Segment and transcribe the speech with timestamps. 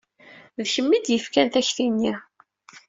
[0.57, 2.13] D kemm ay d-yefkan takti-nni.